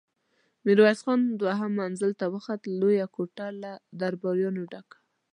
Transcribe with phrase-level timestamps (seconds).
[0.65, 5.03] ميرويس خان دوهم منزل ته وخوت، لويه کوټه له درباريانو ډکه وه.